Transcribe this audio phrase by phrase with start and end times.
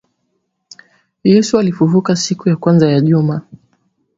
[1.23, 3.41] Yesu alifufukaka siku ya kwanza ya juma